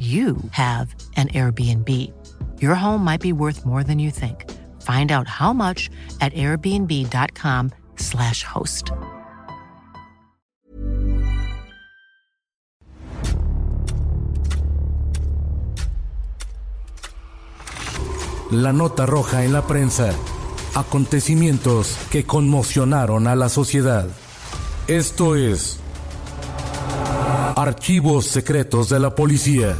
you 0.00 0.36
have 0.52 0.94
an 1.16 1.28
Airbnb. 1.28 1.88
Your 2.62 2.74
home 2.74 3.04
might 3.04 3.20
be 3.20 3.34
worth 3.34 3.66
more 3.66 3.84
than 3.84 3.98
you 3.98 4.10
think. 4.10 4.50
Find 4.80 5.12
out 5.12 5.28
how 5.28 5.52
much 5.52 5.90
at 6.22 6.32
airbnb.com/slash 6.32 8.44
host. 8.44 8.92
La 18.50 18.72
nota 18.72 19.04
roja 19.06 19.44
en 19.44 19.52
la 19.52 19.66
prensa. 19.66 20.14
Acontecimientos 20.74 21.98
que 22.10 22.24
conmocionaron 22.24 23.26
a 23.26 23.36
la 23.36 23.50
sociedad. 23.50 24.08
Esto 24.88 25.36
es 25.36 25.78
Archivos 27.70 28.26
secretos 28.26 28.88
de 28.88 28.98
la 28.98 29.14
policía. 29.14 29.76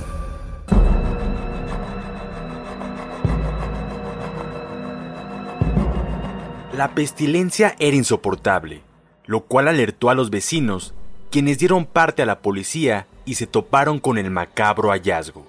La 6.72 6.94
pestilencia 6.94 7.74
era 7.80 7.96
insoportable, 7.96 8.82
lo 9.26 9.40
cual 9.40 9.66
alertó 9.66 10.08
a 10.08 10.14
los 10.14 10.30
vecinos, 10.30 10.94
quienes 11.32 11.58
dieron 11.58 11.84
parte 11.84 12.22
a 12.22 12.26
la 12.26 12.38
policía 12.42 13.08
y 13.24 13.34
se 13.34 13.48
toparon 13.48 13.98
con 13.98 14.18
el 14.18 14.30
macabro 14.30 14.90
hallazgo. 14.90 15.44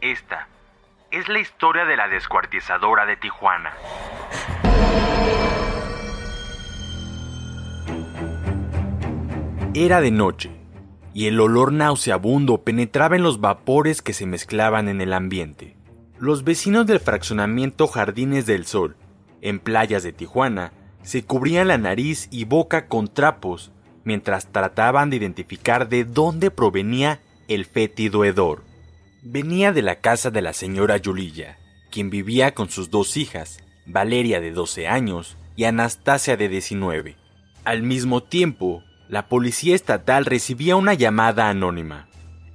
Esta 0.00 0.48
es 1.10 1.28
la 1.28 1.38
historia 1.38 1.84
de 1.84 1.98
la 1.98 2.08
descuartizadora 2.08 3.04
de 3.04 3.18
Tijuana. 3.18 3.74
Era 9.74 10.00
de 10.00 10.10
noche, 10.10 10.63
y 11.14 11.26
el 11.28 11.40
olor 11.40 11.72
nauseabundo 11.72 12.62
penetraba 12.62 13.16
en 13.16 13.22
los 13.22 13.40
vapores 13.40 14.02
que 14.02 14.12
se 14.12 14.26
mezclaban 14.26 14.88
en 14.88 15.00
el 15.00 15.12
ambiente. 15.12 15.76
Los 16.18 16.42
vecinos 16.42 16.86
del 16.86 17.00
fraccionamiento 17.00 17.86
Jardines 17.86 18.46
del 18.46 18.66
Sol, 18.66 18.96
en 19.40 19.60
playas 19.60 20.02
de 20.02 20.12
Tijuana, 20.12 20.72
se 21.02 21.24
cubrían 21.24 21.68
la 21.68 21.78
nariz 21.78 22.28
y 22.30 22.44
boca 22.44 22.88
con 22.88 23.08
trapos 23.08 23.70
mientras 24.04 24.52
trataban 24.52 25.08
de 25.08 25.16
identificar 25.16 25.88
de 25.88 26.04
dónde 26.04 26.50
provenía 26.50 27.20
el 27.48 27.64
fétido 27.64 28.24
hedor. 28.24 28.64
Venía 29.22 29.72
de 29.72 29.82
la 29.82 30.00
casa 30.00 30.30
de 30.30 30.42
la 30.42 30.52
señora 30.52 30.96
Yulilla, 30.96 31.58
quien 31.90 32.10
vivía 32.10 32.54
con 32.54 32.68
sus 32.70 32.90
dos 32.90 33.16
hijas, 33.16 33.58
Valeria 33.86 34.40
de 34.40 34.50
12 34.50 34.88
años 34.88 35.36
y 35.56 35.64
Anastasia 35.64 36.36
de 36.36 36.48
19. 36.48 37.16
Al 37.64 37.82
mismo 37.82 38.22
tiempo, 38.22 38.82
la 39.08 39.28
policía 39.28 39.74
estatal 39.74 40.24
recibía 40.24 40.76
una 40.76 40.94
llamada 40.94 41.48
anónima. 41.48 42.08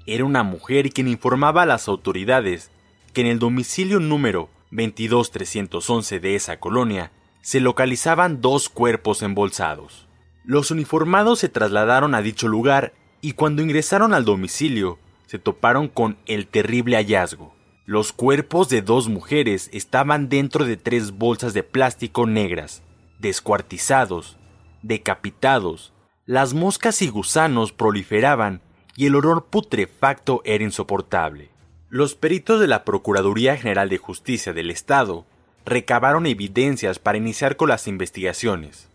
Era 0.06 0.26
una 0.26 0.44
mujer 0.44 0.90
quien 0.92 1.08
informaba 1.08 1.64
a 1.64 1.66
las 1.68 1.88
autoridades 1.88 2.72
que 3.14 3.22
en 3.22 3.28
el 3.28 3.40
domicilio 3.40 4.00
número 4.00 4.50
22311 4.72 6.20
de 6.20 6.36
esa 6.36 6.60
colonia 6.60 7.12
se 7.42 7.60
localizaban 7.60 8.42
dos 8.42 8.70
cuerpos 8.70 9.22
embolsados. 9.22 10.08
Los 10.44 10.72
uniformados 10.72 11.40
se 11.40 11.50
trasladaron 11.50 12.16
a 12.16 12.22
dicho 12.22 12.48
lugar 12.48 12.94
y 13.22 13.34
cuando 13.34 13.62
ingresaron 13.62 14.14
al 14.14 14.26
domicilio 14.26 14.98
se 15.28 15.38
toparon 15.38 15.88
con 15.88 16.18
el 16.26 16.48
terrible 16.48 16.96
hallazgo. 16.98 17.54
Los 17.86 18.14
cuerpos 18.14 18.70
de 18.70 18.82
dos 18.82 19.08
mujeres 19.08 19.70
estaban 19.74 20.30
dentro 20.30 20.66
de 20.66 20.78
tres 20.78 21.12
bolsas 21.12 21.54
de 21.54 21.64
plástico 21.64 22.26
negras, 22.26 22.82
descuartizados, 23.20 24.38
decapitados, 24.82 25.94
las 26.30 26.54
moscas 26.54 27.02
y 27.02 27.08
gusanos 27.08 27.72
proliferaban 27.72 28.62
y 28.96 29.08
el 29.08 29.16
olor 29.16 29.46
putrefacto 29.46 30.44
era 30.46 30.64
insoportable. 30.64 31.50
Los 31.90 32.14
peritos 32.14 32.60
de 32.60 32.68
la 32.68 32.86
Procuraduría 32.86 33.58
General 33.58 33.90
de 33.90 33.98
Justicia 33.98 34.54
del 34.54 34.70
Estado 34.70 35.26
recabaron 35.66 36.28
evidencias 36.28 37.00
para 37.00 37.18
iniciar 37.18 37.56
con 37.56 37.70
las 37.70 37.88
investigaciones. 37.88 38.90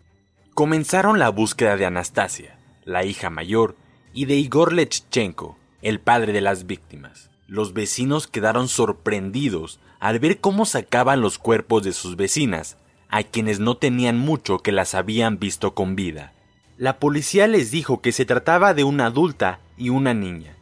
Comenzaron 0.53 1.19
la 1.19 1.27
búsqueda 1.27 1.75
de 1.75 1.85
Anastasia, 1.85 2.57
la 2.85 3.03
hija 3.03 3.29
mayor, 3.29 3.75
y 4.13 4.27
de 4.27 4.35
Igor 4.35 4.71
Lechchenko, 4.71 5.57
el 5.81 5.99
padre 5.99 6.31
de 6.31 6.39
las 6.39 6.67
víctimas. 6.67 7.29
Los 7.47 7.73
vecinos 7.73 8.27
quedaron 8.27 8.69
sorprendidos 8.69 9.81
al 9.99 10.19
ver 10.19 10.39
cómo 10.39 10.63
sacaban 10.63 11.19
los 11.19 11.37
cuerpos 11.37 11.83
de 11.83 11.91
sus 11.91 12.15
vecinas, 12.15 12.77
a 13.09 13.23
quienes 13.23 13.59
no 13.59 13.75
tenían 13.75 14.17
mucho 14.17 14.59
que 14.59 14.71
las 14.71 14.95
habían 14.95 15.37
visto 15.37 15.75
con 15.75 15.97
vida. 15.97 16.31
La 16.77 16.99
policía 16.99 17.47
les 17.47 17.71
dijo 17.71 18.01
que 18.01 18.11
se 18.11 18.25
trataba 18.25 18.73
de 18.73 18.83
una 18.83 19.05
adulta 19.05 19.59
y 19.77 19.89
una 19.89 20.13
niña. 20.13 20.57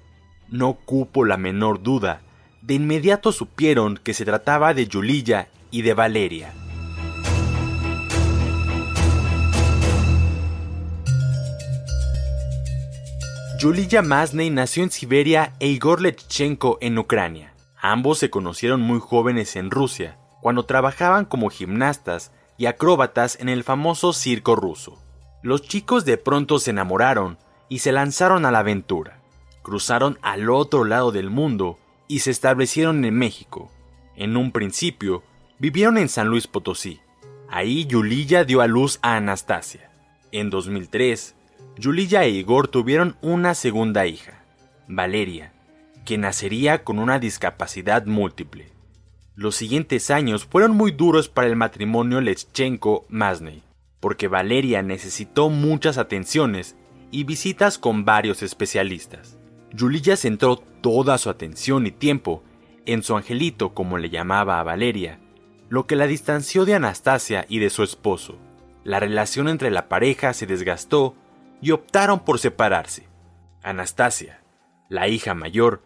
No 0.48 0.76
cupo 0.76 1.26
la 1.26 1.38
menor 1.38 1.82
duda. 1.82 2.22
De 2.62 2.76
inmediato 2.76 3.32
supieron 3.32 3.98
que 3.98 4.14
se 4.14 4.24
trataba 4.24 4.76
de 4.76 4.86
Yulilla 4.88 5.48
y 5.72 5.82
de 5.82 5.96
Valeria. 5.96 6.54
Yulilla 13.60 14.04
Masney 14.04 14.52
nació 14.52 14.84
en 14.84 14.92
Siberia 14.92 15.54
e 15.60 15.70
Igor 15.70 16.00
Lechchenko 16.00 16.78
en 16.80 17.00
Ucrania. 17.00 17.56
Ambos 17.82 18.20
se 18.20 18.30
conocieron 18.30 18.82
muy 18.82 19.00
jóvenes 19.00 19.56
en 19.56 19.72
Rusia, 19.72 20.20
cuando 20.42 20.66
trabajaban 20.66 21.26
como 21.26 21.50
gimnastas 21.50 22.32
y 22.56 22.68
acróbatas 22.68 23.40
en 23.40 23.50
el 23.50 23.64
famoso 23.64 24.14
circo 24.14 24.56
ruso. 24.56 25.03
Los 25.44 25.62
chicos 25.64 26.06
de 26.06 26.16
pronto 26.16 26.58
se 26.58 26.72
enamoraron 26.72 27.38
y 27.68 27.80
se 27.80 27.92
lanzaron 27.92 28.46
a 28.46 28.52
la 28.52 28.60
aventura. 28.60 29.20
Cruzaron 29.62 30.18
al 30.22 30.50
otro 30.50 30.86
lado 30.86 31.12
del 31.12 31.30
mundo 31.30 31.78
y 32.08 32.20
se 32.20 32.32
establecieron 32.32 33.04
en 33.04 33.14
México. 33.16 33.70
En 34.16 34.38
un 34.38 34.54
principio, 34.54 35.22
vivieron 35.60 35.98
en 35.98 36.08
San 36.08 36.30
Luis 36.30 36.48
Potosí. 36.48 37.02
Ahí 37.50 37.86
Yulilla 37.86 38.46
dio 38.46 38.62
a 38.62 38.68
luz 38.68 39.00
a 39.02 39.18
Anastasia. 39.18 39.92
En 40.32 40.50
2003, 40.50 41.36
Yulilla 41.78 42.24
e 42.24 42.30
Igor 42.30 42.70
tuvieron 42.70 43.18
una 43.22 43.54
segunda 43.54 44.06
hija, 44.06 44.46
Valeria, 44.88 45.52
que 46.06 46.18
nacería 46.18 46.86
con 46.86 47.00
una 47.00 47.20
discapacidad 47.20 48.06
múltiple. 48.06 48.72
Los 49.36 49.58
siguientes 49.58 50.10
años 50.10 50.46
fueron 50.46 50.72
muy 50.72 50.92
duros 50.92 51.28
para 51.28 51.48
el 51.48 51.58
matrimonio 51.58 52.22
Leschenko-Masney 52.22 53.62
porque 54.04 54.28
Valeria 54.28 54.82
necesitó 54.82 55.48
muchas 55.48 55.98
atenciones 55.98 56.76
y 57.10 57.24
visitas 57.24 57.78
con 57.78 58.04
varios 58.04 58.44
especialistas. 58.44 59.40
Yulia 59.72 60.18
centró 60.18 60.58
toda 60.58 61.18
su 61.18 61.30
atención 61.30 61.88
y 61.88 61.92
tiempo 61.92 62.44
en 62.86 63.02
su 63.02 63.16
angelito, 63.16 63.74
como 63.74 63.98
le 63.98 64.10
llamaba 64.10 64.60
a 64.60 64.64
Valeria, 64.64 65.22
lo 65.70 65.88
que 65.88 65.96
la 65.96 66.06
distanció 66.06 66.66
de 66.66 66.76
Anastasia 66.76 67.46
y 67.48 67.60
de 67.60 67.70
su 67.70 67.82
esposo. 67.82 68.38
La 68.84 69.00
relación 69.00 69.48
entre 69.48 69.72
la 69.72 69.88
pareja 69.88 70.34
se 70.34 70.48
desgastó 70.48 71.16
y 71.62 71.72
optaron 71.72 72.26
por 72.26 72.40
separarse. 72.40 73.08
Anastasia, 73.62 74.44
la 74.90 75.08
hija 75.08 75.34
mayor, 75.34 75.82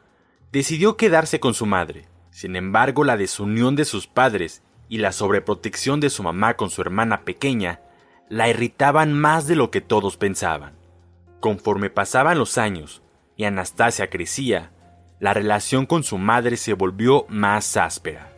decidió 0.52 0.98
quedarse 0.98 1.40
con 1.40 1.54
su 1.54 1.68
madre. 1.68 2.08
Sin 2.32 2.56
embargo, 2.56 3.04
la 3.04 3.16
desunión 3.16 3.76
de 3.76 3.86
sus 3.86 4.08
padres 4.08 4.64
y 4.90 4.98
la 4.98 5.12
sobreprotección 5.12 6.00
de 6.00 6.10
su 6.10 6.24
mamá 6.24 6.56
con 6.56 6.72
su 6.72 6.82
hermana 6.82 7.22
pequeña 7.22 7.82
la 8.30 8.50
irritaban 8.50 9.14
más 9.14 9.48
de 9.48 9.56
lo 9.56 9.72
que 9.72 9.82
todos 9.82 10.18
pensaban. 10.18 10.74
Conforme 11.40 11.90
pasaban 11.90 12.38
los 12.38 12.58
años 12.58 13.02
y 13.36 13.46
Anastasia 13.46 14.10
crecía, 14.10 14.72
la 15.20 15.34
relación 15.34 15.86
con 15.86 16.04
su 16.04 16.18
madre 16.18 16.58
se 16.58 16.74
volvió 16.74 17.26
más 17.30 17.78
áspera. 17.78 18.34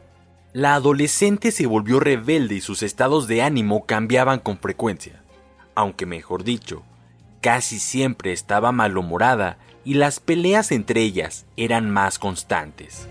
La 0.53 0.75
adolescente 0.75 1.51
se 1.51 1.67
volvió 1.67 1.99
rebelde 1.99 2.55
y 2.55 2.61
sus 2.61 2.83
estados 2.83 3.27
de 3.27 3.41
ánimo 3.41 3.85
cambiaban 3.85 4.39
con 4.39 4.57
frecuencia, 4.57 5.23
aunque 5.75 6.05
mejor 6.05 6.43
dicho, 6.43 6.83
casi 7.41 7.79
siempre 7.79 8.31
estaba 8.31 8.71
malhumorada 8.71 9.57
y 9.85 9.93
las 9.95 10.19
peleas 10.19 10.71
entre 10.71 11.01
ellas 11.01 11.45
eran 11.55 11.89
más 11.89 12.19
constantes. 12.19 13.07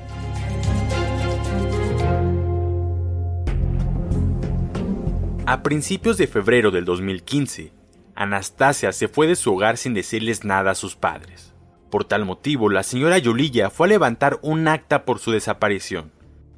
A 5.50 5.62
principios 5.62 6.18
de 6.18 6.26
febrero 6.26 6.70
del 6.70 6.84
2015, 6.84 7.72
Anastasia 8.14 8.92
se 8.92 9.08
fue 9.08 9.26
de 9.26 9.34
su 9.34 9.54
hogar 9.54 9.78
sin 9.78 9.94
decirles 9.94 10.44
nada 10.44 10.72
a 10.72 10.74
sus 10.74 10.94
padres. 10.94 11.54
Por 11.90 12.04
tal 12.04 12.26
motivo, 12.26 12.68
la 12.68 12.82
señora 12.82 13.16
Yulilla 13.16 13.70
fue 13.70 13.86
a 13.86 13.88
levantar 13.88 14.38
un 14.42 14.68
acta 14.68 15.06
por 15.06 15.20
su 15.20 15.30
desaparición. 15.30 16.12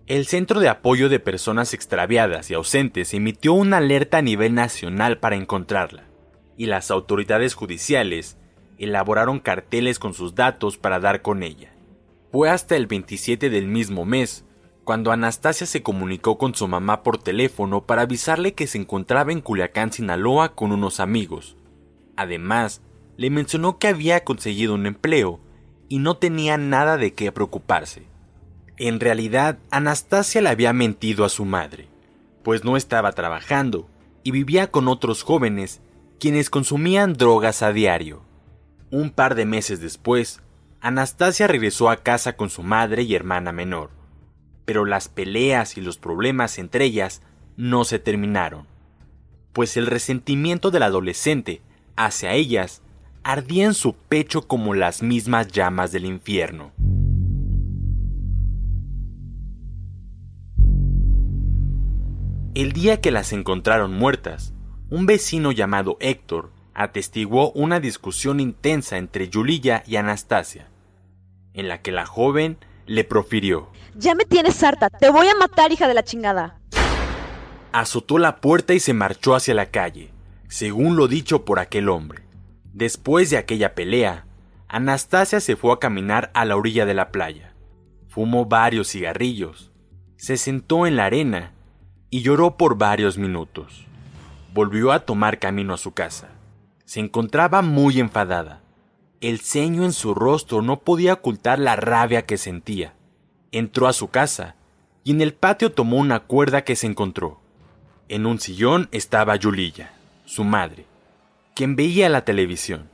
El 0.08 0.26
Centro 0.26 0.58
de 0.58 0.68
Apoyo 0.68 1.08
de 1.08 1.20
Personas 1.20 1.72
Extraviadas 1.72 2.50
y 2.50 2.54
Ausentes 2.54 3.14
emitió 3.14 3.52
una 3.52 3.76
alerta 3.76 4.18
a 4.18 4.22
nivel 4.22 4.54
nacional 4.56 5.20
para 5.20 5.36
encontrarla, 5.36 6.02
y 6.56 6.66
las 6.66 6.90
autoridades 6.90 7.54
judiciales 7.54 8.38
elaboraron 8.76 9.38
carteles 9.38 10.00
con 10.00 10.14
sus 10.14 10.34
datos 10.34 10.78
para 10.78 10.98
dar 10.98 11.22
con 11.22 11.44
ella. 11.44 11.72
Fue 12.32 12.50
hasta 12.50 12.74
el 12.74 12.88
27 12.88 13.50
del 13.50 13.68
mismo 13.68 14.04
mes 14.04 14.44
cuando 14.90 15.12
Anastasia 15.12 15.68
se 15.68 15.84
comunicó 15.84 16.36
con 16.36 16.56
su 16.56 16.66
mamá 16.66 17.04
por 17.04 17.16
teléfono 17.16 17.82
para 17.82 18.02
avisarle 18.02 18.54
que 18.54 18.66
se 18.66 18.76
encontraba 18.76 19.30
en 19.30 19.40
Culiacán, 19.40 19.92
Sinaloa 19.92 20.56
con 20.56 20.72
unos 20.72 20.98
amigos. 20.98 21.56
Además, 22.16 22.82
le 23.16 23.30
mencionó 23.30 23.78
que 23.78 23.86
había 23.86 24.24
conseguido 24.24 24.74
un 24.74 24.86
empleo 24.86 25.38
y 25.88 26.00
no 26.00 26.16
tenía 26.16 26.56
nada 26.56 26.96
de 26.96 27.14
qué 27.14 27.30
preocuparse. 27.30 28.02
En 28.78 28.98
realidad, 28.98 29.60
Anastasia 29.70 30.40
le 30.40 30.48
había 30.48 30.72
mentido 30.72 31.24
a 31.24 31.28
su 31.28 31.44
madre, 31.44 31.86
pues 32.42 32.64
no 32.64 32.76
estaba 32.76 33.12
trabajando 33.12 33.86
y 34.24 34.32
vivía 34.32 34.72
con 34.72 34.88
otros 34.88 35.22
jóvenes 35.22 35.80
quienes 36.18 36.50
consumían 36.50 37.12
drogas 37.12 37.62
a 37.62 37.72
diario. 37.72 38.22
Un 38.90 39.10
par 39.10 39.36
de 39.36 39.46
meses 39.46 39.80
después, 39.80 40.40
Anastasia 40.80 41.46
regresó 41.46 41.90
a 41.90 41.98
casa 41.98 42.32
con 42.36 42.50
su 42.50 42.64
madre 42.64 43.04
y 43.04 43.14
hermana 43.14 43.52
menor 43.52 43.99
pero 44.64 44.84
las 44.84 45.08
peleas 45.08 45.76
y 45.76 45.80
los 45.80 45.98
problemas 45.98 46.58
entre 46.58 46.84
ellas 46.84 47.22
no 47.56 47.84
se 47.84 47.98
terminaron, 47.98 48.66
pues 49.52 49.76
el 49.76 49.86
resentimiento 49.86 50.70
del 50.70 50.84
adolescente 50.84 51.60
hacia 51.96 52.34
ellas 52.34 52.82
ardía 53.22 53.66
en 53.66 53.74
su 53.74 53.94
pecho 53.94 54.46
como 54.46 54.74
las 54.74 55.02
mismas 55.02 55.48
llamas 55.48 55.92
del 55.92 56.04
infierno. 56.06 56.72
El 62.54 62.72
día 62.72 63.00
que 63.00 63.10
las 63.10 63.32
encontraron 63.32 63.94
muertas, 63.94 64.54
un 64.90 65.06
vecino 65.06 65.52
llamado 65.52 65.96
Héctor 66.00 66.50
atestiguó 66.74 67.52
una 67.52 67.78
discusión 67.78 68.40
intensa 68.40 68.98
entre 68.98 69.28
Yuliya 69.28 69.84
y 69.86 69.96
Anastasia, 69.96 70.68
en 71.54 71.68
la 71.68 71.80
que 71.80 71.92
la 71.92 72.06
joven 72.06 72.58
le 72.90 73.04
profirió. 73.04 73.68
Ya 73.94 74.16
me 74.16 74.24
tienes 74.24 74.60
harta, 74.64 74.90
te 74.90 75.10
voy 75.10 75.28
a 75.28 75.36
matar, 75.36 75.70
hija 75.70 75.86
de 75.86 75.94
la 75.94 76.02
chingada. 76.02 76.58
Azotó 77.70 78.18
la 78.18 78.40
puerta 78.40 78.74
y 78.74 78.80
se 78.80 78.94
marchó 78.94 79.36
hacia 79.36 79.54
la 79.54 79.66
calle, 79.66 80.10
según 80.48 80.96
lo 80.96 81.06
dicho 81.06 81.44
por 81.44 81.60
aquel 81.60 81.88
hombre. 81.88 82.24
Después 82.72 83.30
de 83.30 83.36
aquella 83.36 83.76
pelea, 83.76 84.26
Anastasia 84.66 85.38
se 85.38 85.54
fue 85.54 85.72
a 85.72 85.78
caminar 85.78 86.32
a 86.34 86.44
la 86.44 86.56
orilla 86.56 86.84
de 86.84 86.94
la 86.94 87.12
playa. 87.12 87.54
Fumó 88.08 88.46
varios 88.46 88.88
cigarrillos, 88.88 89.70
se 90.16 90.36
sentó 90.36 90.84
en 90.84 90.96
la 90.96 91.04
arena 91.04 91.52
y 92.10 92.22
lloró 92.22 92.56
por 92.56 92.76
varios 92.76 93.18
minutos. 93.18 93.86
Volvió 94.52 94.90
a 94.90 95.06
tomar 95.06 95.38
camino 95.38 95.74
a 95.74 95.78
su 95.78 95.92
casa. 95.92 96.30
Se 96.86 96.98
encontraba 96.98 97.62
muy 97.62 98.00
enfadada. 98.00 98.62
El 99.20 99.40
ceño 99.40 99.84
en 99.84 99.92
su 99.92 100.14
rostro 100.14 100.62
no 100.62 100.80
podía 100.80 101.12
ocultar 101.12 101.58
la 101.58 101.76
rabia 101.76 102.24
que 102.24 102.38
sentía. 102.38 102.94
Entró 103.52 103.86
a 103.86 103.92
su 103.92 104.08
casa 104.08 104.54
y 105.04 105.10
en 105.10 105.20
el 105.20 105.34
patio 105.34 105.72
tomó 105.72 105.98
una 105.98 106.20
cuerda 106.20 106.64
que 106.64 106.74
se 106.74 106.86
encontró. 106.86 107.38
En 108.08 108.24
un 108.24 108.40
sillón 108.40 108.88
estaba 108.92 109.36
Yulilla, 109.36 109.92
su 110.24 110.42
madre, 110.42 110.86
quien 111.54 111.76
veía 111.76 112.08
la 112.08 112.24
televisión. 112.24 112.88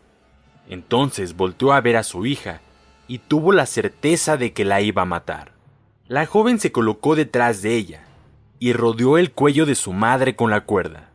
Entonces 0.69 1.37
volteó 1.37 1.73
a 1.73 1.81
ver 1.81 1.97
a 1.97 2.03
su 2.03 2.27
hija 2.27 2.61
y 3.07 3.19
tuvo 3.19 3.53
la 3.53 3.67
certeza 3.67 4.37
de 4.37 4.53
que 4.53 4.65
la 4.65 4.81
iba 4.81 5.03
a 5.03 5.07
matar. 5.07 5.53
La 6.09 6.27
joven 6.27 6.59
se 6.59 6.73
colocó 6.73 7.15
detrás 7.15 7.63
de 7.63 7.77
ella 7.77 8.05
y 8.59 8.73
rodeó 8.73 9.17
el 9.17 9.31
cuello 9.31 9.65
de 9.65 9.77
su 9.77 9.93
madre 9.93 10.35
con 10.35 10.51
la 10.51 10.63
cuerda 10.63 11.13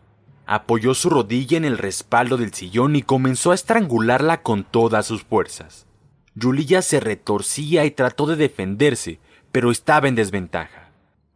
apoyó 0.51 0.94
su 0.95 1.09
rodilla 1.09 1.56
en 1.56 1.63
el 1.63 1.77
respaldo 1.77 2.36
del 2.36 2.53
sillón 2.53 2.98
y 2.98 3.03
comenzó 3.03 3.51
a 3.51 3.56
estrangularla 3.56 4.42
con 4.42 4.65
todas 4.65 5.06
sus 5.06 5.24
fuerzas. 5.24 5.88
Yulia 6.36 6.81
se 6.81 7.00
retorcía 7.00 7.86
y 7.86 7.92
trató 7.92 8.25
de 8.25 8.36
defenderse, 8.36 9.21
pero 9.53 9.71
estaba 9.71 10.09
en 10.09 10.15
desventaja. 10.15 10.92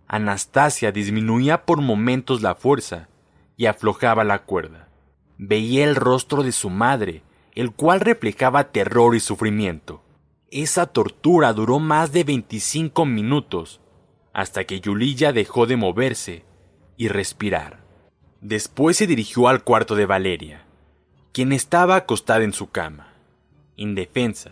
Anastasia 0.06 0.91
disminuía 0.91 1.63
por 1.63 1.79
momentos 1.79 2.41
la 2.41 2.56
fuerza 2.56 3.07
y 3.56 3.67
aflojaba 3.67 4.25
la 4.25 4.39
cuerda. 4.39 4.89
Veía 5.38 5.85
el 5.85 5.95
rostro 5.95 6.44
de 6.44 6.51
su 6.51 6.69
madre, 6.69 7.23
el 7.53 7.71
cual 7.71 8.01
reflejaba 8.01 8.73
terror 8.73 9.15
y 9.15 9.21
sufrimiento. 9.21 10.03
Esa 10.51 10.88
tortura 10.88 11.53
duró 11.53 11.79
más 11.79 12.12
de 12.12 12.25
25 12.25 13.06
minutos, 13.06 13.79
hasta 14.33 14.65
que 14.65 14.81
Yulia 14.81 15.31
dejó 15.31 15.67
de 15.67 15.77
moverse 15.77 16.44
y 16.97 17.07
respirar. 17.07 17.85
Después 18.47 18.97
se 18.97 19.07
dirigió 19.07 19.47
al 19.47 19.63
cuarto 19.63 19.95
de 19.95 20.06
Valeria, 20.06 20.62
quien 21.31 21.51
estaba 21.51 21.95
acostada 21.95 22.44
en 22.44 22.53
su 22.53 22.69
cama, 22.69 23.07
indefensa. 23.75 24.51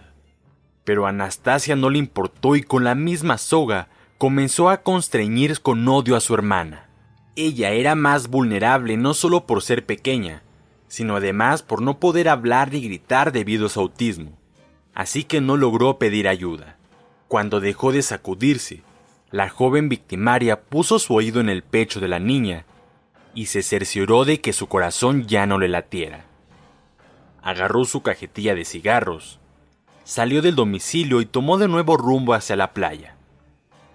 Pero 0.84 1.06
a 1.06 1.10
Anastasia 1.10 1.76
no 1.76 1.92
le 1.92 2.00
importó 2.00 2.56
y 2.56 2.64
con 2.64 2.84
la 2.84 2.96
misma 2.96 3.38
soga 3.38 3.90
comenzó 4.18 4.70
a 4.70 4.82
constreñir 4.82 5.62
con 5.62 5.88
odio 5.88 6.16
a 6.16 6.22
su 6.22 6.34
hermana. 6.34 6.88
Ella 7.36 7.70
era 7.70 7.94
más 7.94 8.30
vulnerable 8.30 8.98
no 8.98 9.14
solo 9.14 9.46
por 9.46 9.62
ser 9.62 9.86
pequeña, 9.86 10.42
sino 10.88 11.18
además 11.18 11.62
por 11.62 11.84
no 11.84 12.00
poder 12.00 12.30
hablar 12.30 12.74
ni 12.74 12.82
gritar 12.82 13.32
debido 13.32 13.68
a 13.68 13.70
su 13.70 13.80
autismo. 13.80 14.32
Así 14.96 15.24
que 15.24 15.40
no 15.40 15.56
logró 15.56 16.00
pedir 16.00 16.28
ayuda. 16.28 16.78
Cuando 17.28 17.60
dejó 17.60 17.92
de 17.92 18.02
sacudirse, 18.02 18.82
la 19.30 19.50
joven 19.50 19.88
victimaria 19.88 20.62
puso 20.62 20.98
su 20.98 21.14
oído 21.14 21.40
en 21.42 21.50
el 21.50 21.62
pecho 21.62 22.00
de 22.00 22.08
la 22.08 22.18
niña 22.18 22.66
y 23.36 23.48
se 23.48 23.64
cercioró 23.64 24.26
de 24.26 24.42
que 24.42 24.54
su 24.54 24.68
corazón 24.68 25.26
ya 25.28 25.46
no 25.46 25.58
le 25.58 25.68
latiera. 25.68 26.26
Agarró 27.42 27.86
su 27.86 28.02
cajetilla 28.02 28.56
de 28.56 28.66
cigarros, 28.66 29.40
salió 30.04 30.42
del 30.42 30.56
domicilio 30.56 31.22
y 31.22 31.26
tomó 31.26 31.58
de 31.58 31.68
nuevo 31.68 31.98
rumbo 31.98 32.34
hacia 32.34 32.56
la 32.56 32.74
playa. 32.74 33.16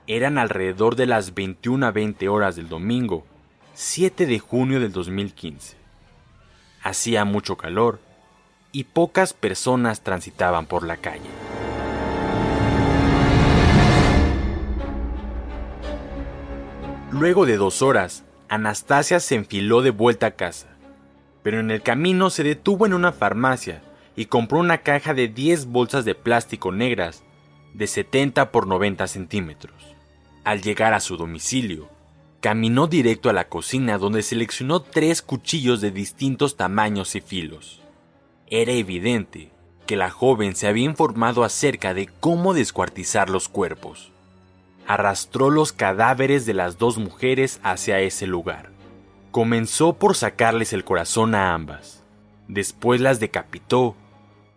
Eran 0.06 0.38
alrededor 0.38 0.96
de 0.96 1.06
las 1.06 1.34
21 1.34 1.86
a 1.86 1.90
20 1.90 2.28
horas 2.28 2.56
del 2.56 2.68
domingo, 2.68 3.26
7 3.74 4.26
de 4.26 4.38
junio 4.38 4.80
del 4.80 4.92
2015. 4.92 5.76
Hacía 6.82 7.24
mucho 7.24 7.56
calor 7.56 8.00
y 8.72 8.84
pocas 8.84 9.32
personas 9.32 10.02
transitaban 10.02 10.66
por 10.66 10.86
la 10.86 10.96
calle. 10.96 11.28
Luego 17.10 17.46
de 17.46 17.56
dos 17.56 17.82
horas, 17.82 18.24
Anastasia 18.50 19.20
se 19.20 19.34
enfiló 19.34 19.82
de 19.82 19.90
vuelta 19.90 20.28
a 20.28 20.30
casa, 20.30 20.68
pero 21.42 21.60
en 21.60 21.70
el 21.70 21.82
camino 21.82 22.30
se 22.30 22.42
detuvo 22.42 22.86
en 22.86 22.94
una 22.94 23.12
farmacia 23.12 23.82
y 24.16 24.24
compró 24.24 24.58
una 24.58 24.78
caja 24.78 25.12
de 25.12 25.28
10 25.28 25.66
bolsas 25.66 26.06
de 26.06 26.14
plástico 26.14 26.72
negras 26.72 27.24
de 27.74 27.86
70 27.86 28.50
por 28.50 28.66
90 28.66 29.06
centímetros. 29.06 29.94
Al 30.44 30.62
llegar 30.62 30.94
a 30.94 31.00
su 31.00 31.18
domicilio, 31.18 31.90
caminó 32.40 32.86
directo 32.86 33.28
a 33.28 33.34
la 33.34 33.48
cocina 33.48 33.98
donde 33.98 34.22
seleccionó 34.22 34.80
tres 34.80 35.20
cuchillos 35.20 35.82
de 35.82 35.90
distintos 35.90 36.56
tamaños 36.56 37.14
y 37.16 37.20
filos. 37.20 37.82
Era 38.46 38.72
evidente 38.72 39.50
que 39.86 39.96
la 39.96 40.10
joven 40.10 40.56
se 40.56 40.68
había 40.68 40.84
informado 40.84 41.44
acerca 41.44 41.92
de 41.92 42.08
cómo 42.20 42.54
descuartizar 42.54 43.28
los 43.28 43.48
cuerpos 43.48 44.10
arrastró 44.88 45.50
los 45.50 45.72
cadáveres 45.72 46.46
de 46.46 46.54
las 46.54 46.78
dos 46.78 46.96
mujeres 46.96 47.60
hacia 47.62 48.00
ese 48.00 48.26
lugar. 48.26 48.70
Comenzó 49.30 49.92
por 49.92 50.16
sacarles 50.16 50.72
el 50.72 50.82
corazón 50.82 51.34
a 51.34 51.52
ambas, 51.52 52.02
después 52.48 53.02
las 53.02 53.20
decapitó 53.20 53.94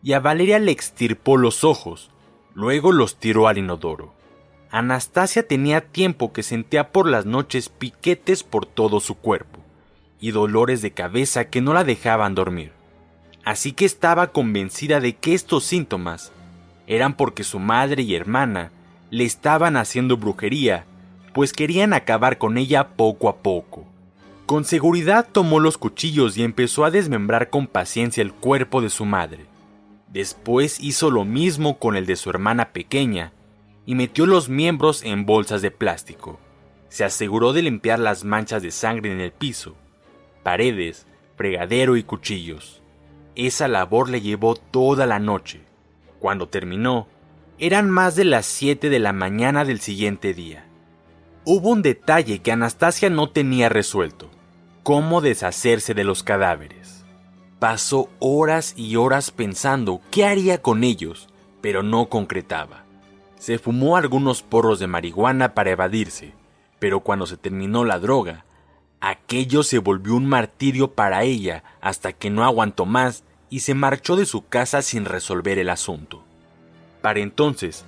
y 0.02 0.14
a 0.14 0.22
Valeria 0.22 0.58
le 0.58 0.72
extirpó 0.72 1.36
los 1.36 1.66
ojos, 1.66 2.12
luego 2.56 2.94
los 2.94 3.18
tiró 3.18 3.50
al 3.50 3.58
inodoro. 3.58 4.14
Anastasia 4.72 5.46
tenía 5.46 5.82
tiempo 5.82 6.32
que 6.32 6.44
sentía 6.44 6.94
por 6.94 7.10
las 7.10 7.26
noches 7.26 7.68
piquetes 7.68 8.44
por 8.44 8.66
todo 8.66 9.02
su 9.02 9.16
cuerpo 9.16 9.60
y 10.22 10.32
dolores 10.32 10.82
de 10.82 10.92
cabeza 10.92 11.50
que 11.50 11.60
no 11.60 11.74
la 11.74 11.84
dejaban 11.84 12.36
dormir. 12.36 12.72
Así 13.44 13.74
que 13.74 13.84
estaba 13.84 14.32
convencida 14.32 15.02
de 15.02 15.14
que 15.14 15.34
estos 15.34 15.66
síntomas 15.66 16.32
eran 16.88 17.18
porque 17.18 17.44
su 17.44 17.60
madre 17.60 18.04
y 18.04 18.16
hermana 18.16 18.72
le 19.12 19.25
estaban 19.25 19.77
haciendo 19.77 20.18
brujería, 20.18 20.86
pues 21.34 21.53
querían 21.53 21.94
acabar 21.94 22.38
con 22.38 22.58
ella 22.58 22.96
poco 22.96 23.30
a 23.30 23.38
poco. 23.38 23.86
Con 24.46 24.65
seguridad 24.65 25.27
tomó 25.32 25.60
los 25.60 25.77
cuchillos 25.77 26.38
y 26.38 26.44
empezó 26.44 26.86
a 26.86 26.91
desmembrar 26.91 27.50
con 27.50 27.68
paciencia 27.68 28.22
el 28.22 28.34
cuerpo 28.34 28.82
de 28.82 28.89
su 28.89 29.06
madre. 29.06 29.46
Después 30.08 30.80
hizo 30.80 31.12
lo 31.12 31.25
mismo 31.25 31.77
con 31.77 31.96
el 31.96 32.06
de 32.06 32.15
su 32.15 32.30
hermana 32.30 32.70
pequeña 32.70 33.34
y 33.86 33.96
metió 33.96 34.25
los 34.25 34.50
miembros 34.50 35.03
en 35.03 35.25
bolsas 35.25 35.62
de 35.62 35.72
plástico. 35.72 36.39
Se 36.89 37.03
aseguró 37.03 37.53
de 37.53 37.62
limpiar 37.62 38.00
las 38.00 38.24
manchas 38.24 38.62
de 38.62 38.72
sangre 38.72 39.12
en 39.12 39.22
el 39.22 39.32
piso, 39.32 39.75
paredes, 40.44 41.06
fregadero 41.36 41.96
y 41.98 42.03
cuchillos. 42.03 42.82
Esa 43.36 43.68
labor 43.68 44.10
le 44.10 44.22
llevó 44.22 44.56
toda 44.56 45.06
la 45.06 45.20
noche. 45.20 45.62
Cuando 46.20 46.50
terminó, 46.50 47.08
eran 47.62 47.91
más 47.91 48.15
de 48.15 48.25
las 48.25 48.48
7 48.48 48.89
de 48.89 48.98
la 48.98 49.13
mañana 49.13 49.65
del 49.65 49.82
siguiente 49.82 50.34
día. 50.34 50.65
Hubo 51.46 51.70
un 51.70 51.84
detalle 51.84 52.39
que 52.39 52.51
Anastasia 52.51 53.12
no 53.12 53.30
tenía 53.30 53.70
resuelto, 53.70 54.32
cómo 54.82 55.22
deshacerse 55.22 55.94
de 55.94 56.03
los 56.03 56.24
cadáveres. 56.24 57.06
Pasó 57.60 58.10
horas 58.18 58.74
y 58.75 58.96
horas 58.96 59.30
pensando 59.30 60.01
qué 60.10 60.25
haría 60.25 60.60
con 60.63 60.84
ellos, 60.84 61.30
pero 61.62 61.84
no 61.84 62.10
concretaba. 62.10 62.84
Se 63.38 63.60
fumó 63.60 63.96
algunos 63.96 64.41
porros 64.41 64.80
de 64.80 64.88
marihuana 64.88 65.53
para 65.53 65.70
evadirse, 65.70 66.34
pero 66.80 67.01
cuando 67.01 67.27
se 67.27 67.38
terminó 67.38 67.86
la 67.86 68.00
droga, 68.00 68.44
aquello 69.01 69.62
se 69.62 69.77
volvió 69.77 70.15
un 70.15 70.25
martirio 70.25 70.94
para 70.94 71.22
ella 71.22 71.63
hasta 71.80 72.12
que 72.12 72.32
no 72.32 72.44
aguantó 72.44 72.88
más 72.88 73.24
y 73.51 73.60
se 73.60 73.75
marchó 73.75 74.15
de 74.15 74.25
su 74.25 74.48
casa 74.48 74.82
sin 74.82 75.06
resolver 75.06 75.60
el 75.60 75.70
asunto. 75.70 76.25
Para 77.01 77.20
entonces, 77.20 77.84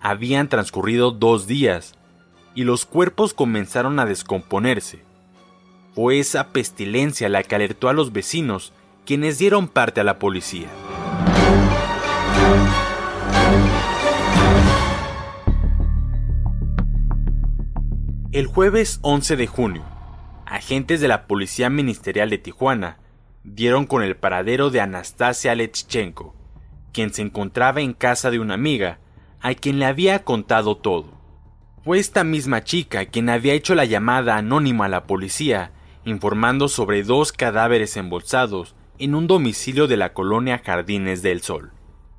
habían 0.00 0.48
transcurrido 0.48 1.12
dos 1.12 1.46
días 1.46 1.94
y 2.54 2.64
los 2.64 2.84
cuerpos 2.84 3.32
comenzaron 3.32 3.98
a 4.00 4.06
descomponerse. 4.06 5.02
Fue 5.94 6.18
esa 6.18 6.48
pestilencia 6.48 7.28
la 7.28 7.42
que 7.42 7.54
alertó 7.54 7.88
a 7.88 7.92
los 7.92 8.12
vecinos, 8.12 8.72
quienes 9.04 9.38
dieron 9.38 9.68
parte 9.68 10.00
a 10.00 10.04
la 10.04 10.18
policía. 10.18 10.68
El 18.32 18.46
jueves 18.46 18.98
11 19.02 19.36
de 19.36 19.46
junio, 19.46 19.82
agentes 20.44 21.00
de 21.00 21.08
la 21.08 21.26
Policía 21.26 21.70
Ministerial 21.70 22.28
de 22.28 22.38
Tijuana 22.38 22.98
dieron 23.44 23.86
con 23.86 24.02
el 24.02 24.16
paradero 24.16 24.70
de 24.70 24.80
Anastasia 24.80 25.54
Lechchenko, 25.54 26.34
quien 26.96 27.12
se 27.12 27.20
encontraba 27.20 27.82
en 27.82 27.92
casa 27.92 28.30
de 28.30 28.38
una 28.38 28.54
amiga, 28.54 29.00
a 29.42 29.52
quien 29.52 29.78
le 29.78 29.84
había 29.84 30.24
contado 30.24 30.78
todo. 30.78 31.12
Fue 31.84 31.98
esta 31.98 32.24
misma 32.24 32.64
chica 32.64 33.04
quien 33.04 33.28
había 33.28 33.52
hecho 33.52 33.74
la 33.74 33.84
llamada 33.84 34.38
anónima 34.38 34.86
a 34.86 34.88
la 34.88 35.04
policía, 35.04 35.72
informando 36.06 36.68
sobre 36.68 37.02
dos 37.02 37.32
cadáveres 37.32 37.98
embolsados 37.98 38.74
en 38.98 39.14
un 39.14 39.26
domicilio 39.26 39.88
de 39.88 39.98
la 39.98 40.14
colonia 40.14 40.62
Jardines 40.64 41.20
del 41.20 41.42
Sol. 41.42 41.72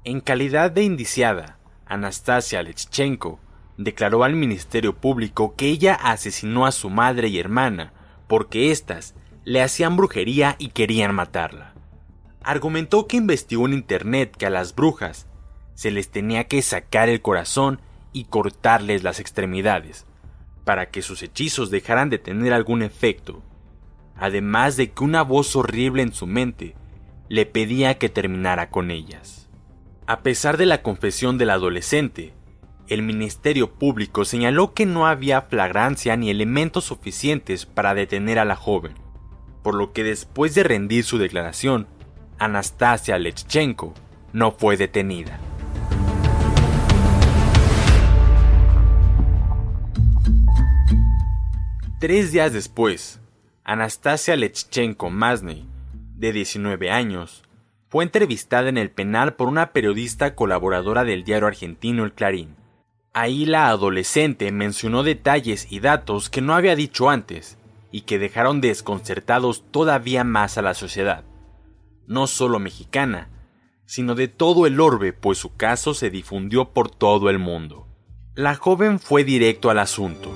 En 0.03 0.21
calidad 0.21 0.69
de 0.69 0.83
indiciada, 0.83 1.57
Anastasia 1.87 2.61
Lechchenko 2.61 3.39
declaró 3.77 4.23
al 4.23 4.35
Ministerio 4.35 4.95
Público 4.95 5.55
que 5.55 5.69
ella 5.69 5.95
asesinó 5.95 6.67
a 6.67 6.71
su 6.71 6.91
madre 6.91 7.29
y 7.29 7.39
hermana 7.39 7.93
porque 8.27 8.69
éstas 8.69 9.15
le 9.43 9.63
hacían 9.63 9.97
brujería 9.97 10.55
y 10.59 10.67
querían 10.67 11.15
matarla 11.15 11.76
argumentó 12.43 13.07
que 13.07 13.17
investigó 13.17 13.65
en 13.65 13.73
Internet 13.73 14.35
que 14.37 14.45
a 14.45 14.49
las 14.49 14.75
brujas 14.75 15.27
se 15.73 15.91
les 15.91 16.09
tenía 16.09 16.45
que 16.45 16.61
sacar 16.61 17.09
el 17.09 17.21
corazón 17.21 17.81
y 18.13 18.25
cortarles 18.25 19.03
las 19.03 19.19
extremidades, 19.19 20.05
para 20.63 20.89
que 20.89 21.01
sus 21.01 21.21
hechizos 21.21 21.69
dejaran 21.69 22.09
de 22.09 22.17
tener 22.17 22.53
algún 22.53 22.81
efecto, 22.81 23.43
además 24.15 24.75
de 24.75 24.91
que 24.91 25.03
una 25.03 25.21
voz 25.21 25.55
horrible 25.55 26.01
en 26.01 26.13
su 26.13 26.25
mente 26.25 26.75
le 27.29 27.45
pedía 27.45 27.97
que 27.97 28.09
terminara 28.09 28.69
con 28.69 28.91
ellas. 28.91 29.49
A 30.07 30.21
pesar 30.21 30.57
de 30.57 30.65
la 30.65 30.81
confesión 30.81 31.37
del 31.37 31.49
adolescente, 31.49 32.33
el 32.87 33.01
Ministerio 33.01 33.73
Público 33.73 34.23
señaló 34.23 34.73
que 34.73 34.85
no 34.85 35.05
había 35.05 35.41
flagrancia 35.41 36.15
ni 36.15 36.29
elementos 36.29 36.85
suficientes 36.85 37.65
para 37.65 37.93
detener 37.93 38.39
a 38.39 38.45
la 38.45 38.55
joven, 38.55 38.93
por 39.61 39.75
lo 39.75 39.91
que 39.91 40.03
después 40.03 40.55
de 40.55 40.63
rendir 40.63 41.03
su 41.03 41.17
declaración, 41.17 41.87
Anastasia 42.39 43.17
Lechchenko 43.17 43.95
no 44.31 44.51
fue 44.51 44.77
detenida. 44.77 45.39
Tres 51.99 52.31
días 52.31 52.53
después, 52.53 53.19
Anastasia 53.63 54.35
Lechchenko 54.35 55.09
Masney, 55.09 55.65
de 56.15 56.31
19 56.31 56.91
años, 56.91 57.41
fue 57.89 58.03
entrevistada 58.03 58.69
en 58.69 58.77
el 58.77 58.91
penal 58.91 59.33
por 59.33 59.47
una 59.47 59.71
periodista 59.71 60.35
colaboradora 60.35 61.03
del 61.05 61.23
diario 61.23 61.47
argentino 61.47 62.03
El 62.03 62.13
Clarín. 62.13 62.55
Ahí 63.13 63.47
la 63.47 63.69
adolescente 63.69 64.51
mencionó 64.51 65.01
detalles 65.01 65.65
y 65.71 65.79
datos 65.79 66.29
que 66.29 66.41
no 66.41 66.53
había 66.53 66.75
dicho 66.75 67.09
antes 67.09 67.57
y 67.91 68.01
que 68.01 68.19
dejaron 68.19 68.61
desconcertados 68.61 69.63
todavía 69.71 70.23
más 70.23 70.59
a 70.59 70.61
la 70.61 70.75
sociedad 70.75 71.23
no 72.07 72.25
solo 72.27 72.59
mexicana, 72.59 73.29
sino 73.85 74.15
de 74.15 74.27
todo 74.27 74.65
el 74.65 74.79
orbe, 74.79 75.13
pues 75.13 75.37
su 75.37 75.55
caso 75.55 75.93
se 75.93 76.09
difundió 76.09 76.69
por 76.69 76.89
todo 76.89 77.29
el 77.29 77.39
mundo. 77.39 77.85
La 78.35 78.55
joven 78.55 78.99
fue 78.99 79.23
directo 79.23 79.69
al 79.69 79.79
asunto. 79.79 80.29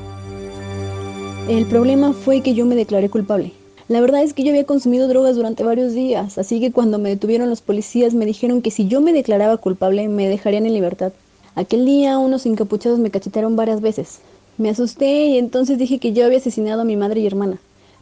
El 1.48 1.66
problema 1.66 2.14
fue 2.14 2.42
que 2.42 2.54
yo 2.54 2.66
me 2.66 2.76
declaré 2.76 3.10
culpable. 3.10 3.54
La 3.88 4.00
verdad 4.00 4.24
es 4.24 4.34
que 4.34 4.44
yo 4.44 4.52
había 4.52 4.66
consumido 4.66 5.08
drogas 5.08 5.36
durante 5.36 5.64
varios 5.64 5.94
días, 5.94 6.38
así 6.38 6.62
que 6.62 6.72
cuando 6.72 6.98
me 6.98 7.10
detuvieron 7.10 7.50
los 7.50 7.62
policías 7.62 8.14
me 8.14 8.26
dijeron 8.26 8.62
que 8.62 8.72
si 8.72 8.88
yo 8.88 9.02
me 9.02 9.12
declaraba 9.12 9.58
culpable 9.58 10.08
me 10.08 10.30
dejarían 10.30 10.66
en 10.66 10.74
libertad. 10.74 11.12
Aquel 11.56 11.86
día 11.86 12.18
unos 12.18 12.46
encapuchados 12.46 13.00
me 13.00 13.12
cachetearon 13.12 13.58
varias 13.58 13.82
veces. 13.82 14.22
Me 14.58 14.70
asusté 14.70 15.26
y 15.26 15.38
entonces 15.38 15.78
dije 15.78 16.00
que 16.00 16.14
yo 16.14 16.26
había 16.26 16.38
asesinado 16.38 16.82
a 16.82 16.86
mi 16.86 16.96
madre 16.96 17.20
y 17.20 17.28
hermana, 17.28 17.58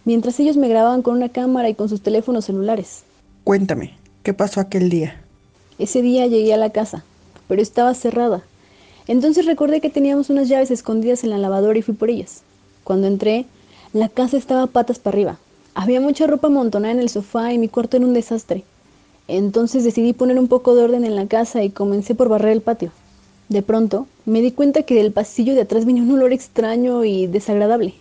mientras 0.05 0.39
ellos 0.39 0.57
me 0.57 0.69
grababan 0.69 1.01
con 1.01 1.15
una 1.15 1.29
cámara 1.29 1.69
y 1.69 1.75
con 1.75 1.89
sus 1.89 2.01
teléfonos 2.01 2.45
celulares. 2.45 3.03
Cuéntame, 3.49 3.93
¿qué 4.21 4.35
pasó 4.35 4.59
aquel 4.59 4.91
día? 4.91 5.19
Ese 5.79 6.03
día 6.03 6.27
llegué 6.27 6.53
a 6.53 6.57
la 6.57 6.69
casa, 6.69 7.03
pero 7.47 7.63
estaba 7.63 7.95
cerrada. 7.95 8.43
Entonces 9.07 9.47
recordé 9.47 9.81
que 9.81 9.89
teníamos 9.89 10.29
unas 10.29 10.49
llaves 10.49 10.69
escondidas 10.69 11.23
en 11.23 11.31
la 11.31 11.39
lavadora 11.39 11.79
y 11.79 11.81
fui 11.81 11.95
por 11.95 12.11
ellas. 12.11 12.43
Cuando 12.83 13.07
entré, 13.07 13.47
la 13.91 14.07
casa 14.07 14.37
estaba 14.37 14.67
patas 14.67 14.99
para 14.99 15.15
arriba. 15.15 15.39
Había 15.73 15.99
mucha 15.99 16.27
ropa 16.27 16.45
amontonada 16.45 16.93
en 16.93 16.99
el 16.99 17.09
sofá 17.09 17.51
y 17.51 17.57
mi 17.57 17.69
cuarto 17.69 17.97
era 17.97 18.05
un 18.05 18.13
desastre. 18.13 18.65
Entonces 19.27 19.83
decidí 19.83 20.13
poner 20.13 20.37
un 20.37 20.47
poco 20.47 20.75
de 20.75 20.83
orden 20.83 21.03
en 21.03 21.15
la 21.15 21.25
casa 21.25 21.63
y 21.63 21.71
comencé 21.71 22.13
por 22.13 22.29
barrer 22.29 22.51
el 22.51 22.61
patio. 22.61 22.91
De 23.47 23.63
pronto, 23.63 24.05
me 24.27 24.41
di 24.43 24.51
cuenta 24.51 24.83
que 24.83 24.93
del 24.93 25.11
pasillo 25.11 25.55
de 25.55 25.61
atrás 25.61 25.85
venía 25.85 26.03
un 26.03 26.11
olor 26.11 26.33
extraño 26.33 27.03
y 27.03 27.25
desagradable. 27.25 27.95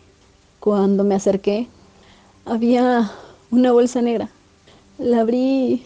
Cuando 0.61 1.05
me 1.05 1.15
acerqué, 1.15 1.69
había 2.45 3.11
una 3.51 3.73
bolsa 3.73 4.03
negra. 4.03 4.29
La 4.99 5.21
abrí 5.21 5.83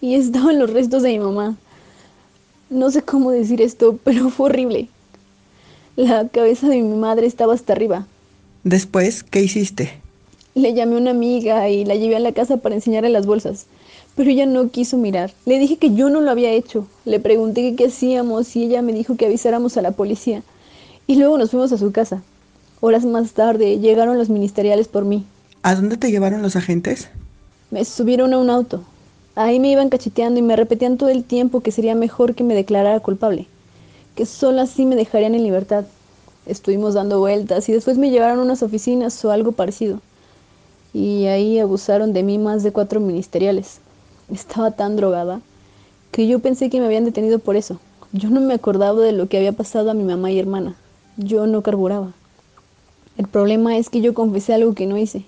y 0.00 0.14
estaban 0.14 0.58
los 0.58 0.70
restos 0.70 1.02
de 1.02 1.10
mi 1.10 1.18
mamá. 1.18 1.56
No 2.68 2.90
sé 2.90 3.02
cómo 3.02 3.30
decir 3.30 3.60
esto, 3.62 3.98
pero 4.04 4.30
fue 4.30 4.46
horrible. 4.46 4.88
La 5.96 6.28
cabeza 6.28 6.68
de 6.68 6.80
mi 6.80 6.96
madre 6.96 7.26
estaba 7.26 7.54
hasta 7.54 7.72
arriba. 7.72 8.06
Después, 8.62 9.22
¿qué 9.22 9.42
hiciste? 9.42 10.00
Le 10.54 10.74
llamé 10.74 10.96
a 10.96 10.98
una 10.98 11.10
amiga 11.10 11.68
y 11.68 11.84
la 11.84 11.94
llevé 11.94 12.16
a 12.16 12.20
la 12.20 12.32
casa 12.32 12.58
para 12.58 12.74
enseñarle 12.74 13.08
las 13.08 13.26
bolsas, 13.26 13.66
pero 14.14 14.30
ella 14.30 14.46
no 14.46 14.70
quiso 14.70 14.98
mirar. 14.98 15.32
Le 15.46 15.58
dije 15.58 15.76
que 15.76 15.94
yo 15.94 16.10
no 16.10 16.20
lo 16.20 16.30
había 16.30 16.50
hecho. 16.52 16.86
Le 17.04 17.20
pregunté 17.20 17.74
qué 17.76 17.86
hacíamos 17.86 18.54
y 18.56 18.64
ella 18.64 18.82
me 18.82 18.92
dijo 18.92 19.16
que 19.16 19.26
avisáramos 19.26 19.76
a 19.76 19.82
la 19.82 19.92
policía. 19.92 20.42
Y 21.06 21.16
luego 21.16 21.38
nos 21.38 21.50
fuimos 21.50 21.72
a 21.72 21.78
su 21.78 21.92
casa. 21.92 22.22
Horas 22.80 23.04
más 23.04 23.32
tarde 23.32 23.78
llegaron 23.78 24.18
los 24.18 24.28
ministeriales 24.28 24.88
por 24.88 25.04
mí. 25.04 25.24
¿A 25.62 25.74
dónde 25.74 25.96
te 25.96 26.10
llevaron 26.10 26.42
los 26.42 26.56
agentes? 26.56 27.08
Me 27.70 27.84
subieron 27.84 28.34
a 28.34 28.38
un 28.38 28.50
auto. 28.50 28.82
Ahí 29.36 29.60
me 29.60 29.70
iban 29.70 29.90
cacheteando 29.90 30.40
y 30.40 30.42
me 30.42 30.56
repetían 30.56 30.98
todo 30.98 31.08
el 31.08 31.22
tiempo 31.22 31.60
que 31.60 31.70
sería 31.70 31.94
mejor 31.94 32.34
que 32.34 32.42
me 32.42 32.56
declarara 32.56 32.98
culpable, 32.98 33.46
que 34.16 34.26
solo 34.26 34.60
así 34.60 34.84
me 34.86 34.96
dejarían 34.96 35.36
en 35.36 35.44
libertad. 35.44 35.84
Estuvimos 36.46 36.94
dando 36.94 37.20
vueltas 37.20 37.68
y 37.68 37.72
después 37.72 37.96
me 37.96 38.10
llevaron 38.10 38.40
a 38.40 38.42
unas 38.42 38.64
oficinas 38.64 39.24
o 39.24 39.30
algo 39.30 39.52
parecido. 39.52 40.00
Y 40.92 41.26
ahí 41.26 41.60
abusaron 41.60 42.12
de 42.12 42.24
mí 42.24 42.38
más 42.38 42.64
de 42.64 42.72
cuatro 42.72 42.98
ministeriales. 42.98 43.78
Estaba 44.32 44.72
tan 44.72 44.96
drogada 44.96 45.40
que 46.10 46.26
yo 46.26 46.40
pensé 46.40 46.70
que 46.70 46.80
me 46.80 46.86
habían 46.86 47.04
detenido 47.04 47.38
por 47.38 47.54
eso. 47.54 47.78
Yo 48.10 48.30
no 48.30 48.40
me 48.40 48.54
acordaba 48.54 49.00
de 49.00 49.12
lo 49.12 49.28
que 49.28 49.36
había 49.36 49.52
pasado 49.52 49.92
a 49.92 49.94
mi 49.94 50.02
mamá 50.02 50.32
y 50.32 50.40
hermana. 50.40 50.74
Yo 51.16 51.46
no 51.46 51.62
carburaba. 51.62 52.12
El 53.16 53.28
problema 53.28 53.76
es 53.76 53.90
que 53.90 54.00
yo 54.00 54.12
confesé 54.12 54.54
algo 54.54 54.74
que 54.74 54.86
no 54.86 54.98
hice. 54.98 55.24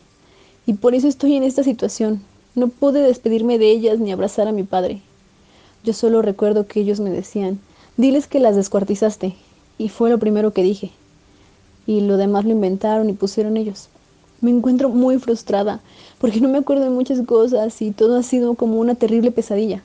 Y 0.66 0.74
por 0.74 0.96
eso 0.96 1.06
estoy 1.06 1.36
en 1.36 1.44
esta 1.44 1.62
situación, 1.62 2.20
no 2.54 2.68
pude 2.68 3.00
despedirme 3.00 3.58
de 3.58 3.70
ellas 3.70 3.98
ni 3.98 4.12
abrazar 4.12 4.48
a 4.48 4.52
mi 4.52 4.62
padre. 4.62 5.02
Yo 5.84 5.92
solo 5.92 6.22
recuerdo 6.22 6.66
que 6.66 6.80
ellos 6.80 7.00
me 7.00 7.10
decían, 7.10 7.60
Diles 7.98 8.26
que 8.26 8.40
las 8.40 8.56
descuartizaste. 8.56 9.34
Y 9.76 9.90
fue 9.90 10.08
lo 10.08 10.18
primero 10.18 10.52
que 10.52 10.62
dije. 10.62 10.90
Y 11.86 12.00
lo 12.00 12.16
demás 12.16 12.44
lo 12.44 12.52
inventaron 12.52 13.10
y 13.10 13.12
pusieron 13.12 13.56
ellos. 13.56 13.88
Me 14.40 14.50
encuentro 14.50 14.88
muy 14.88 15.18
frustrada 15.18 15.80
porque 16.18 16.40
no 16.40 16.48
me 16.48 16.58
acuerdo 16.58 16.84
de 16.84 16.90
muchas 16.90 17.20
cosas 17.26 17.80
y 17.82 17.90
todo 17.90 18.16
ha 18.16 18.22
sido 18.22 18.54
como 18.54 18.80
una 18.80 18.94
terrible 18.94 19.30
pesadilla. 19.30 19.82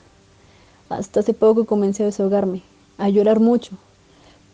Hasta 0.88 1.20
hace 1.20 1.34
poco 1.34 1.66
comencé 1.66 2.02
a 2.02 2.06
desahogarme, 2.06 2.62
a 2.96 3.10
llorar 3.10 3.40
mucho. 3.40 3.72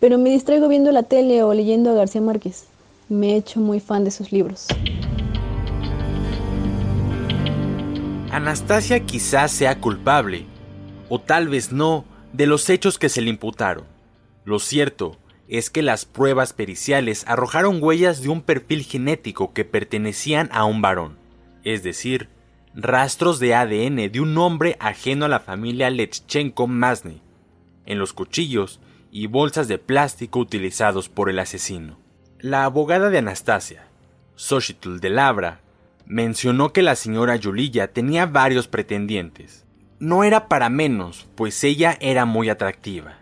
Pero 0.00 0.18
me 0.18 0.30
distraigo 0.30 0.66
viendo 0.66 0.90
la 0.90 1.04
tele 1.04 1.42
o 1.44 1.54
leyendo 1.54 1.90
a 1.90 1.94
García 1.94 2.21
Márquez. 2.21 2.64
Me 3.09 3.33
he 3.33 3.37
hecho 3.37 3.61
muy 3.61 3.78
fan 3.78 4.02
de 4.02 4.11
sus 4.11 4.33
libros. 4.33 4.66
Anastasia 8.35 8.99
quizás 9.07 9.53
sea 9.53 9.79
culpable, 9.79 10.45
o 11.09 11.21
tal 11.21 11.47
vez 11.47 11.71
no, 11.71 12.05
de 12.33 12.49
los 12.49 12.69
hechos 12.69 12.99
que 12.99 13.09
se 13.09 13.21
le 13.21 13.31
imputaron. 13.31 13.85
Lo 14.45 14.59
cierto 14.59 15.17
es 15.47 15.71
que 15.71 15.83
las 15.83 16.05
pruebas 16.05 16.53
periciales 16.53 17.25
arrojaron 17.29 17.81
huellas 17.81 18.23
de 18.23 18.31
un 18.31 18.43
perfil 18.43 18.83
genético 18.83 19.53
que 19.53 19.64
pertenecían 19.64 20.49
a 20.50 20.64
un 20.64 20.83
varón, 20.83 21.17
es 21.62 21.85
decir, 21.85 22.29
rastros 22.75 23.38
de 23.38 23.55
ADN 23.55 24.11
de 24.11 24.21
un 24.21 24.37
hombre 24.37 24.76
ajeno 24.81 25.26
a 25.26 25.29
la 25.29 25.38
familia 25.38 25.88
Lechchenko 25.91 26.67
Masny, 26.67 27.23
en 27.87 28.00
los 28.00 28.12
cuchillos 28.12 28.81
y 29.12 29.29
bolsas 29.29 29.69
de 29.69 29.79
plástico 29.79 30.41
utilizados 30.41 31.09
por 31.09 31.31
el 31.31 31.38
asesino. 31.38 31.99
La 32.41 32.64
abogada 32.64 33.11
de 33.11 33.19
Anastasia, 33.19 33.87
Xochitl 34.35 34.99
de 34.99 35.11
Labra, 35.11 35.61
mencionó 36.06 36.73
que 36.73 36.82
la 36.82 36.96
señora 36.96 37.37
Yuliya 37.37 37.92
tenía 37.92 38.26
varios 38.26 38.68
pretendientes. 38.68 39.64
No 39.99 40.25
era 40.25 40.49
para 40.49 40.68
menos, 40.68 41.26
pues 41.34 41.62
ella 41.64 41.96
era 42.00 42.25
muy 42.25 42.49
atractiva, 42.49 43.18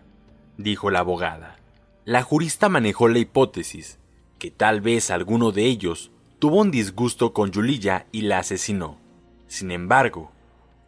dijo 0.56 0.90
la 0.90 1.00
abogada. 1.00 1.56
La 2.04 2.22
jurista 2.22 2.68
manejó 2.68 3.08
la 3.08 3.18
hipótesis 3.18 3.98
que 4.38 4.50
tal 4.50 4.80
vez 4.80 5.10
alguno 5.10 5.52
de 5.52 5.66
ellos 5.66 6.10
tuvo 6.40 6.60
un 6.60 6.72
disgusto 6.72 7.32
con 7.32 7.52
Yuliya 7.52 8.06
y 8.10 8.22
la 8.22 8.38
asesinó. 8.38 8.98
Sin 9.46 9.70
embargo, 9.70 10.32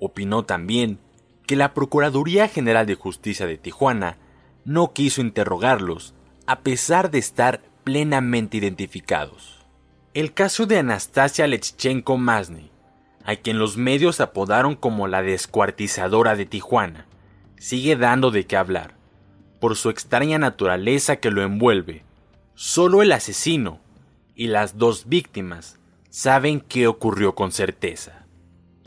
opinó 0.00 0.44
también 0.44 0.98
que 1.46 1.54
la 1.54 1.74
Procuraduría 1.74 2.48
General 2.48 2.86
de 2.86 2.96
Justicia 2.96 3.46
de 3.46 3.58
Tijuana 3.58 4.18
no 4.64 4.92
quiso 4.92 5.20
interrogarlos 5.20 6.14
a 6.46 6.60
pesar 6.60 7.10
de 7.10 7.18
estar 7.18 7.62
plenamente 7.84 8.56
identificados. 8.56 9.63
El 10.14 10.32
caso 10.32 10.66
de 10.66 10.78
Anastasia 10.78 11.48
Lechchenko 11.48 12.16
Masny, 12.18 12.70
a 13.24 13.34
quien 13.34 13.58
los 13.58 13.76
medios 13.76 14.20
apodaron 14.20 14.76
como 14.76 15.08
la 15.08 15.22
descuartizadora 15.22 16.36
de 16.36 16.46
Tijuana, 16.46 17.08
sigue 17.58 17.96
dando 17.96 18.30
de 18.30 18.46
qué 18.46 18.56
hablar, 18.56 18.94
por 19.58 19.74
su 19.74 19.90
extraña 19.90 20.38
naturaleza 20.38 21.16
que 21.16 21.32
lo 21.32 21.42
envuelve. 21.42 22.04
Solo 22.54 23.02
el 23.02 23.10
asesino 23.10 23.80
y 24.36 24.46
las 24.46 24.78
dos 24.78 25.08
víctimas 25.08 25.80
saben 26.10 26.60
qué 26.60 26.86
ocurrió 26.86 27.34
con 27.34 27.50
certeza. 27.50 28.24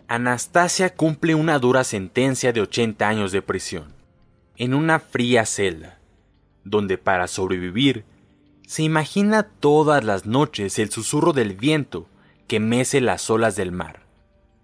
Anastasia 0.07 0.95
cumple 0.95 1.35
una 1.35 1.59
dura 1.59 1.83
sentencia 1.83 2.53
de 2.53 2.61
80 2.61 3.05
años 3.05 3.33
de 3.33 3.41
prisión, 3.41 3.93
en 4.55 4.73
una 4.73 4.99
fría 4.99 5.45
celda, 5.45 5.99
donde 6.63 6.97
para 6.97 7.27
sobrevivir 7.27 8.05
se 8.67 8.83
imagina 8.83 9.43
todas 9.43 10.03
las 10.03 10.25
noches 10.25 10.77
el 10.77 10.91
susurro 10.91 11.31
del 11.31 11.53
viento 11.53 12.05
que 12.47 12.59
mece 12.59 12.99
las 12.99 13.29
olas 13.29 13.55
del 13.55 13.71
mar, 13.71 14.01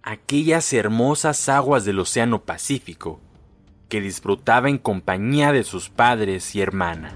aquellas 0.04 0.74
hermosas 0.74 1.48
aguas 1.48 1.86
del 1.86 2.00
Océano 2.00 2.42
Pacífico 2.42 3.22
que 3.88 4.02
disfrutaba 4.02 4.70
en 4.70 4.78
compañía 4.78 5.54
de 5.54 5.64
sus 5.64 5.90
padres 5.90 6.54
y 6.54 6.60
hermana. 6.60 7.16